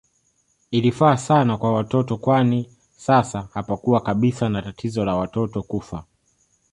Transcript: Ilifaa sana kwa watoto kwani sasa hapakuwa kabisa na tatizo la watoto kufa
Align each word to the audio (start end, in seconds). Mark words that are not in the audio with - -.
Ilifaa 0.71 1.17
sana 1.17 1.57
kwa 1.57 1.73
watoto 1.73 2.17
kwani 2.17 2.69
sasa 2.97 3.47
hapakuwa 3.53 4.01
kabisa 4.01 4.49
na 4.49 4.61
tatizo 4.61 5.05
la 5.05 5.15
watoto 5.15 5.63
kufa 5.63 6.03